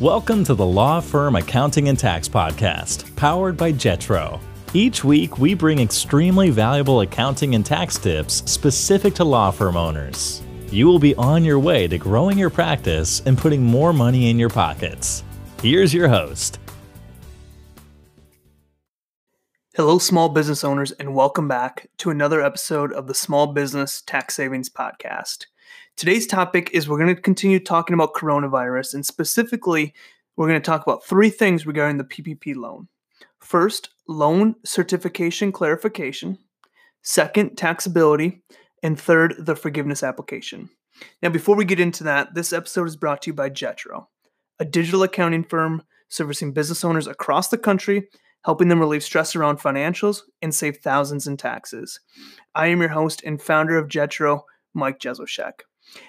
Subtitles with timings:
[0.00, 4.38] Welcome to the Law Firm Accounting and Tax Podcast, powered by Jetro.
[4.72, 10.40] Each week, we bring extremely valuable accounting and tax tips specific to law firm owners.
[10.70, 14.38] You will be on your way to growing your practice and putting more money in
[14.38, 15.24] your pockets.
[15.62, 16.60] Here's your host.
[19.74, 24.36] Hello, small business owners, and welcome back to another episode of the Small Business Tax
[24.36, 25.46] Savings Podcast.
[25.96, 29.94] Today's topic is we're going to continue talking about coronavirus, and specifically,
[30.36, 32.88] we're going to talk about three things regarding the PPP loan.
[33.40, 36.38] First, loan certification clarification.
[37.02, 38.40] Second, taxability.
[38.82, 40.70] And third, the forgiveness application.
[41.22, 44.06] Now, before we get into that, this episode is brought to you by Jetro,
[44.60, 48.08] a digital accounting firm servicing business owners across the country,
[48.44, 52.00] helping them relieve stress around financials and save thousands in taxes.
[52.54, 54.42] I am your host and founder of Jetro,
[54.74, 55.60] Mike Jesowshek.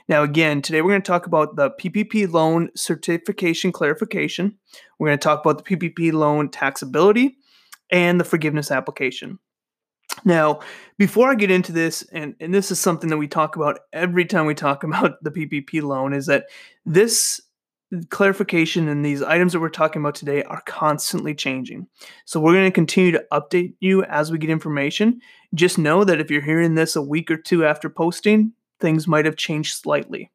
[0.08, 4.58] Now, again, today we're going to talk about the PPP loan certification clarification.
[4.98, 7.35] We're going to talk about the PPP loan taxability
[7.91, 9.40] and the forgiveness application.
[10.26, 10.60] Now,
[10.98, 14.26] before I get into this, and, and this is something that we talk about every
[14.26, 16.46] time we talk about the PPP loan, is that
[16.85, 17.41] this
[18.09, 21.87] clarification and these items that we're talking about today are constantly changing.
[22.26, 25.21] So we're going to continue to update you as we get information.
[25.55, 29.26] Just know that if you're hearing this a week or two after posting, things might
[29.26, 30.31] have changed slightly.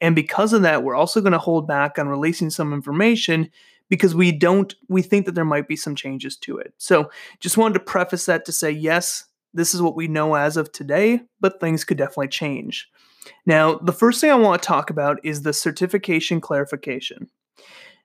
[0.00, 3.50] And because of that, we're also going to hold back on releasing some information
[3.88, 6.72] because we don't we think that there might be some changes to it.
[6.78, 10.56] So, just wanted to preface that to say yes, this is what we know as
[10.56, 12.88] of today, but things could definitely change.
[13.46, 17.28] Now, the first thing I want to talk about is the certification clarification.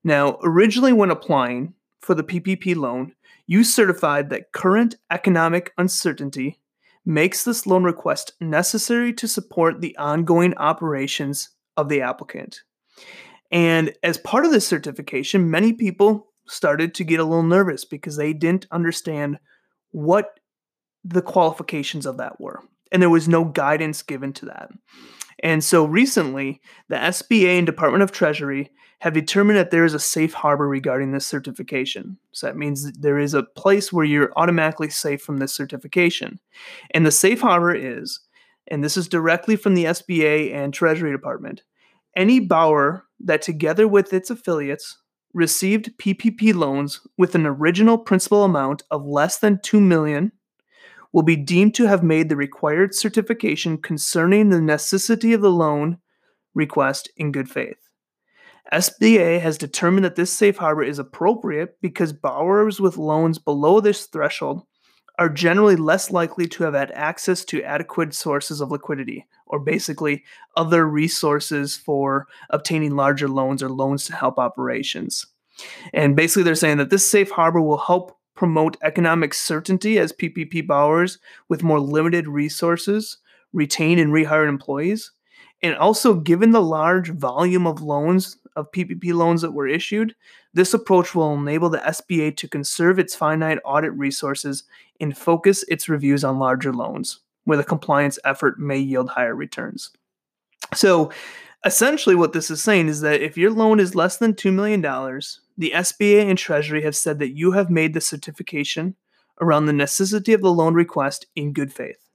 [0.04, 3.14] Now, originally when applying for the PPP loan,
[3.48, 6.60] you certified that current economic uncertainty
[7.06, 12.62] makes this loan request necessary to support the ongoing operations of the applicant.
[13.52, 18.18] And as part of this certification, many people started to get a little nervous because
[18.18, 19.40] they didn't understand
[19.92, 20.40] what
[21.04, 22.62] the qualifications of that were.
[22.92, 24.70] And there was no guidance given to that.
[25.44, 30.00] And so recently, the SBA and Department of Treasury have determined that there is a
[30.00, 32.18] safe harbor regarding this certification.
[32.32, 36.40] So that means that there is a place where you're automatically safe from this certification.
[36.92, 38.20] And the safe harbor is,
[38.68, 41.62] and this is directly from the SBA and Treasury Department,
[42.16, 44.98] any borrower that together with its affiliates
[45.34, 50.32] received PPP loans with an original principal amount of less than 2 million
[51.14, 55.98] will be deemed to have made the required certification concerning the necessity of the loan
[56.54, 57.78] request in good faith.
[58.74, 64.06] SBA has determined that this safe harbor is appropriate because borrowers with loans below this
[64.08, 64.64] threshold
[65.20, 70.24] are generally less likely to have had access to adequate sources of liquidity, or basically
[70.56, 75.26] other resources for obtaining larger loans or loans to help operations.
[75.94, 80.66] And basically, they're saying that this safe harbor will help promote economic certainty as PPP
[80.66, 83.18] borrowers with more limited resources
[83.52, 85.12] retain and rehire employees.
[85.64, 90.16] And also, given the large volume of loans of PPP loans that were issued,
[90.54, 94.64] this approach will enable the SBA to conserve its finite audit resources
[95.00, 99.92] and focus its reviews on larger loans, where the compliance effort may yield higher returns.
[100.74, 101.12] So,
[101.66, 104.82] essentially, what this is saying is that if your loan is less than $2 million,
[104.82, 108.96] the SBA and Treasury have said that you have made the certification
[109.42, 112.08] around the necessity of the loan request in good faith.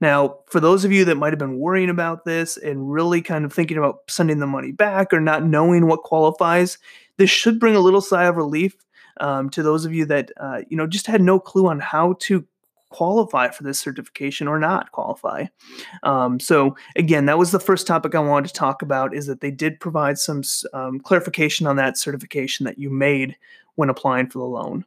[0.00, 3.44] Now, for those of you that might have been worrying about this and really kind
[3.44, 6.78] of thinking about sending the money back or not knowing what qualifies,
[7.18, 8.76] this should bring a little sigh of relief
[9.20, 12.14] um, to those of you that uh, you know just had no clue on how
[12.20, 12.46] to
[12.90, 15.46] qualify for this certification or not qualify.
[16.02, 19.40] Um, so again, that was the first topic I wanted to talk about is that
[19.40, 20.42] they did provide some
[20.74, 23.36] um, clarification on that certification that you made
[23.76, 24.84] when applying for the loan.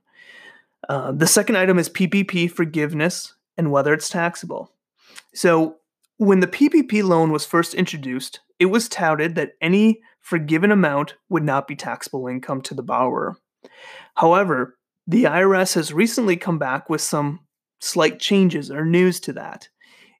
[0.89, 4.71] Uh, the second item is PPP forgiveness and whether it's taxable.
[5.33, 5.77] So,
[6.17, 11.43] when the PPP loan was first introduced, it was touted that any forgiven amount would
[11.43, 13.35] not be taxable income to the borrower.
[14.15, 14.77] However,
[15.07, 17.39] the IRS has recently come back with some
[17.83, 19.67] slight changes or news to that.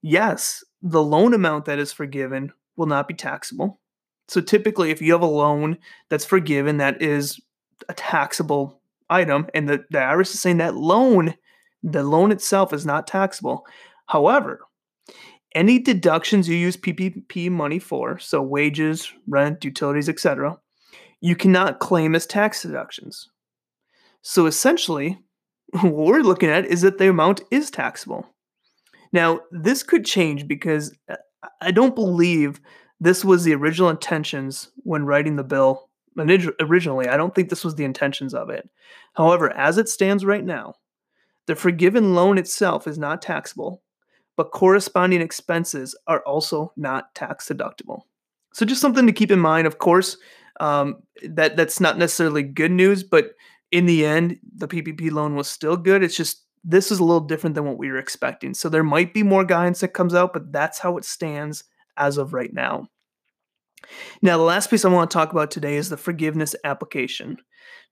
[0.02, 3.80] Yes, the loan amount that is forgiven will not be taxable.
[4.28, 5.78] So typically, if you have a loan
[6.10, 7.40] that's forgiven that is
[7.88, 11.36] a taxable item, and the, the IRS is saying that loan,
[11.84, 13.66] the loan itself is not taxable.
[14.08, 14.62] However,
[15.56, 20.58] any deductions you use PPP money for, so wages, rent, utilities, etc.,
[21.22, 23.30] you cannot claim as tax deductions.
[24.22, 25.20] So essentially,
[25.82, 28.28] what we're looking at is that the amount is taxable.
[29.12, 31.16] Now, this could change because uh,
[31.62, 32.60] I don't believe
[33.00, 37.08] this was the original intentions when writing the bill originally.
[37.08, 38.70] I don't think this was the intentions of it.
[39.14, 40.76] However, as it stands right now,
[41.48, 43.82] the forgiven loan itself is not taxable,
[44.38, 48.02] but corresponding expenses are also not tax deductible.
[48.54, 49.66] So just something to keep in mind.
[49.68, 50.18] Of course,
[50.60, 53.32] um, that that's not necessarily good news, but
[53.74, 56.04] in the end, the PPP loan was still good.
[56.04, 58.54] It's just this is a little different than what we were expecting.
[58.54, 61.64] So there might be more guidance that comes out, but that's how it stands
[61.98, 62.88] as of right now.
[64.22, 67.38] Now, the last piece I want to talk about today is the forgiveness application.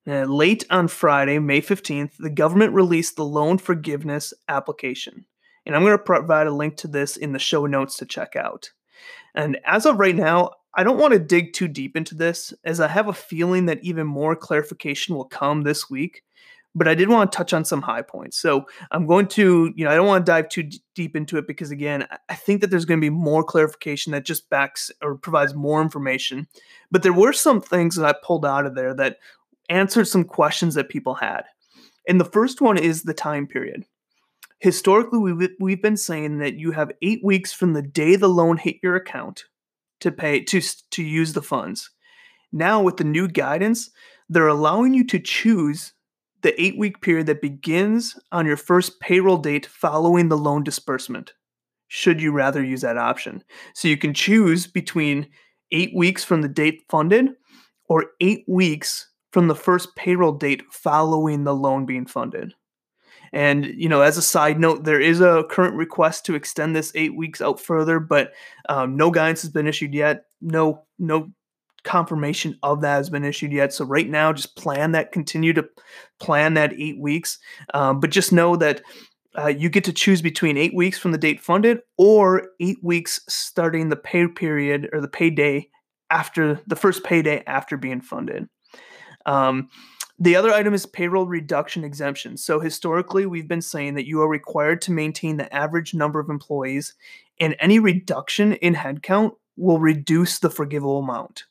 [0.07, 5.25] Uh, late on Friday, May 15th, the government released the loan forgiveness application.
[5.65, 8.35] And I'm going to provide a link to this in the show notes to check
[8.35, 8.69] out.
[9.33, 12.79] And as of right now, I don't want to dig too deep into this, as
[12.79, 16.23] I have a feeling that even more clarification will come this week.
[16.73, 18.37] But I did want to touch on some high points.
[18.37, 21.37] So I'm going to, you know, I don't want to dive too d- deep into
[21.37, 24.89] it because, again, I think that there's going to be more clarification that just backs
[25.01, 26.47] or provides more information.
[26.89, 29.17] But there were some things that I pulled out of there that
[29.67, 31.41] answered some questions that people had.
[32.07, 33.85] And the first one is the time period.
[34.59, 38.55] Historically, we've, we've been saying that you have eight weeks from the day the loan
[38.55, 39.43] hit your account
[40.01, 40.61] to pay to
[40.91, 41.89] to use the funds.
[42.51, 43.89] Now with the new guidance,
[44.29, 45.93] they're allowing you to choose
[46.41, 51.33] the 8-week period that begins on your first payroll date following the loan disbursement.
[51.87, 53.43] Should you rather use that option?
[53.75, 55.27] So you can choose between
[55.71, 57.29] 8 weeks from the date funded
[57.87, 62.53] or 8 weeks from the first payroll date following the loan being funded.
[63.33, 66.91] And you know, as a side note, there is a current request to extend this
[66.95, 68.33] eight weeks out further, but
[68.67, 70.25] um, no guidance has been issued yet.
[70.41, 71.31] No, no
[71.83, 73.73] confirmation of that has been issued yet.
[73.73, 75.11] So right now, just plan that.
[75.11, 75.67] Continue to
[76.19, 77.39] plan that eight weeks,
[77.73, 78.81] um, but just know that.
[79.33, 83.21] Uh, you get to choose between eight weeks from the date funded or eight weeks
[83.29, 85.65] starting the pay period or the payday
[86.09, 88.49] after the first payday after being funded.
[89.25, 89.69] Um,
[90.21, 92.37] the other item is payroll reduction exemption.
[92.37, 96.29] So historically, we've been saying that you are required to maintain the average number of
[96.29, 96.93] employees,
[97.39, 101.45] and any reduction in headcount will reduce the forgivable amount.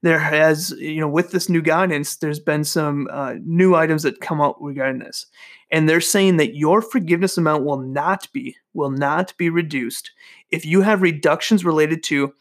[0.00, 4.22] There has, you know, with this new guidance, there's been some uh, new items that
[4.22, 5.26] come out regarding this,
[5.70, 10.10] and they're saying that your forgiveness amount will not be will not be reduced
[10.50, 12.32] if you have reductions related to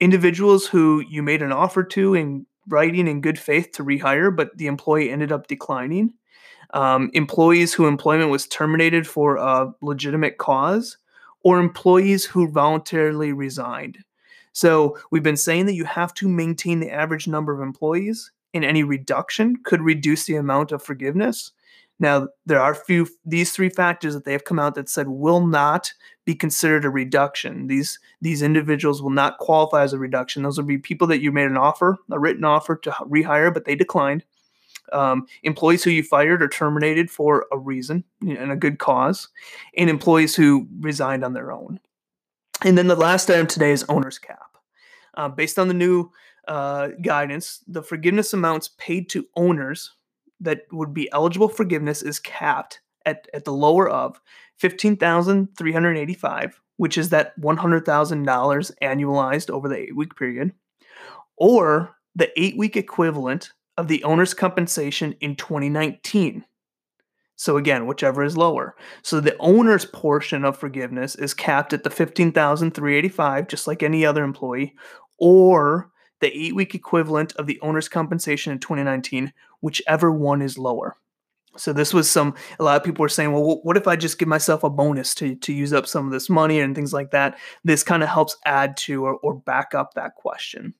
[0.00, 4.56] individuals who you made an offer to and writing in good faith to rehire, but
[4.56, 6.14] the employee ended up declining.
[6.72, 10.98] Um, employees who employment was terminated for a legitimate cause,
[11.42, 13.98] or employees who voluntarily resigned.
[14.52, 18.64] So we've been saying that you have to maintain the average number of employees, and
[18.64, 21.52] any reduction could reduce the amount of forgiveness.
[22.00, 25.46] Now, there are few these three factors that they have come out that said will
[25.46, 25.92] not
[26.24, 27.66] be considered a reduction.
[27.66, 30.42] These these individuals will not qualify as a reduction.
[30.42, 33.66] Those will be people that you made an offer, a written offer to rehire, but
[33.66, 34.24] they declined.
[34.92, 39.28] Um, employees who you fired or terminated for a reason and a good cause,
[39.76, 41.78] and employees who resigned on their own.
[42.64, 44.56] And then the last item today is owner's cap.
[45.14, 46.10] Uh, based on the new
[46.48, 49.92] uh, guidance, the forgiveness amounts paid to owners
[50.40, 54.20] that would be eligible forgiveness is capped at, at the lower of
[54.58, 60.50] 15385 which is that $100,000 annualized over the eight week period,
[61.36, 66.42] or the eight week equivalent of the owner's compensation in 2019.
[67.36, 68.76] So again, whichever is lower.
[69.02, 74.24] So the owner's portion of forgiveness is capped at the 15,385 just like any other
[74.24, 74.74] employee
[75.18, 75.89] or
[76.20, 80.96] the 8-week equivalent of the owner's compensation in 2019, whichever one is lower.
[81.56, 84.18] So this was some a lot of people were saying, well, what if I just
[84.18, 87.10] give myself a bonus to to use up some of this money and things like
[87.10, 87.38] that?
[87.64, 90.74] This kind of helps add to or, or back up that question.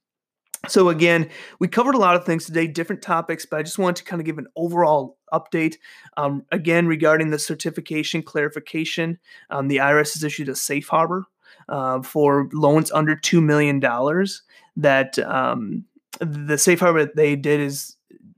[0.69, 3.97] So again, we covered a lot of things today, different topics, but I just wanted
[3.97, 5.77] to kind of give an overall update.
[6.19, 9.19] Um, again, regarding the certification clarification,
[9.49, 11.25] um, the IRS has issued a safe harbor
[11.69, 14.43] uh, for loans under two million dollars.
[14.77, 15.85] That um,
[16.21, 17.97] the safe harbor that they did is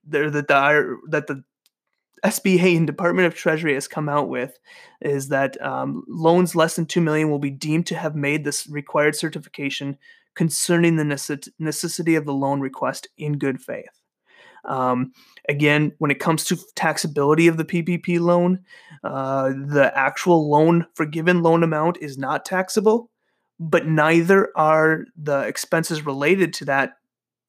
[0.08, 1.44] that the that the
[2.24, 4.58] SBA and Department of Treasury has come out with
[5.00, 8.68] is that um, loans less than two million will be deemed to have made this
[8.68, 9.98] required certification
[10.34, 14.00] concerning the necessity of the loan request in good faith.
[14.64, 15.12] Um,
[15.48, 18.60] again, when it comes to taxability of the PPP loan,
[19.04, 23.10] uh, the actual loan forgiven loan amount is not taxable,
[23.58, 26.94] but neither are the expenses related to that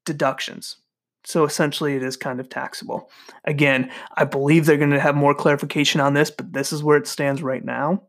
[0.05, 0.77] deductions.
[1.25, 3.09] So essentially, it is kind of taxable.
[3.45, 6.97] Again, I believe they're going to have more clarification on this, but this is where
[6.97, 8.03] it stands right now.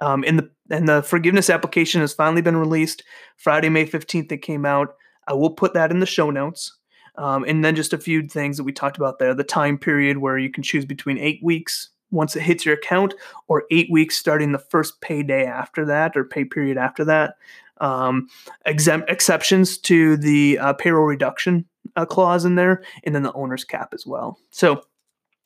[0.00, 3.02] Um, and the and the forgiveness application has finally been released.
[3.36, 4.94] Friday, May fifteenth, it came out.
[5.28, 6.78] I will put that in the show notes.
[7.16, 10.18] Um, and then just a few things that we talked about there the time period
[10.18, 13.14] where you can choose between eight weeks once it hits your account
[13.48, 17.34] or eight weeks starting the first payday after that or pay period after that.
[17.78, 18.28] Um,
[18.64, 21.64] exempt exceptions to the uh, payroll reduction
[21.96, 24.38] uh, clause in there, and then the owner's cap as well.
[24.50, 24.82] So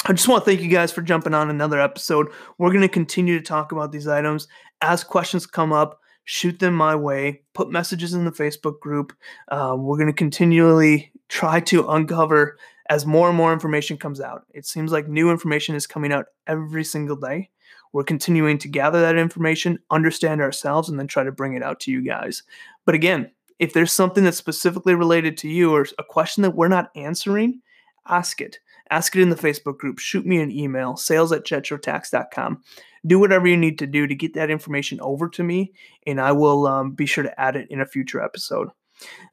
[0.04, 2.28] I just want to thank you guys for jumping on another episode.
[2.58, 4.48] We're going to continue to talk about these items
[4.80, 6.00] as questions come up.
[6.24, 7.42] Shoot them my way.
[7.54, 9.12] Put messages in the Facebook group.
[9.48, 14.46] Uh, we're going to continually try to uncover as more and more information comes out.
[14.54, 17.50] It seems like new information is coming out every single day.
[17.92, 21.80] We're continuing to gather that information, understand ourselves, and then try to bring it out
[21.80, 22.42] to you guys.
[22.84, 26.68] But again, if there's something that's specifically related to you or a question that we're
[26.68, 27.62] not answering,
[28.06, 28.58] ask it.
[28.90, 29.98] Ask it in the Facebook group.
[29.98, 32.62] Shoot me an email, sales at jetrotax.com.
[33.06, 35.72] Do whatever you need to do to get that information over to me,
[36.06, 38.68] and I will um, be sure to add it in a future episode.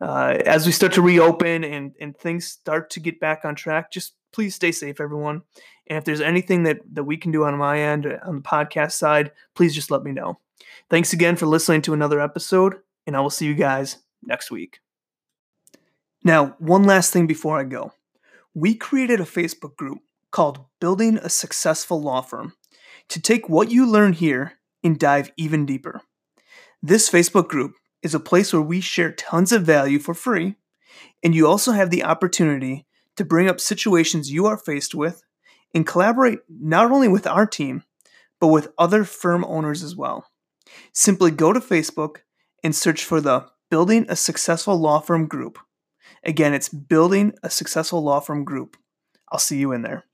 [0.02, 3.92] Uh, as we start to reopen and, and things start to get back on track,
[3.92, 5.44] just please stay safe, everyone.
[5.88, 8.42] And if there's anything that, that we can do on my end, uh, on the
[8.42, 10.40] podcast side, please just let me know.
[10.90, 14.80] Thanks again for listening to another episode, and I will see you guys next week.
[16.24, 17.94] Now, one last thing before I go.
[18.54, 20.00] We created a Facebook group
[20.32, 22.54] called Building a Successful Law Firm
[23.10, 24.54] to take what you learn here
[24.84, 26.02] and dive even deeper.
[26.82, 30.56] This Facebook group is a place where we share tons of value for free,
[31.24, 35.24] and you also have the opportunity to bring up situations you are faced with
[35.74, 37.84] and collaborate not only with our team,
[38.40, 40.28] but with other firm owners as well.
[40.92, 42.18] Simply go to Facebook
[42.64, 45.58] and search for the Building a Successful Law Firm group.
[46.24, 48.78] Again, it's Building a Successful Law Firm group.
[49.32, 50.06] I'll see you in there.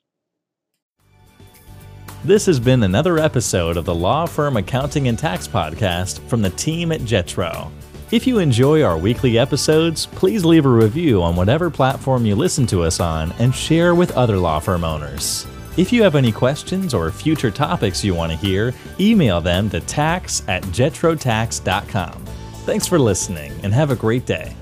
[2.24, 6.50] This has been another episode of the Law Firm Accounting and Tax Podcast from the
[6.50, 7.72] team at Jetro.
[8.12, 12.68] If you enjoy our weekly episodes, please leave a review on whatever platform you listen
[12.68, 15.48] to us on and share with other law firm owners.
[15.78, 19.80] If you have any questions or future topics you want to hear, email them to
[19.80, 22.26] tax at jetrotax.com.
[22.66, 24.54] Thanks for listening and have a great day.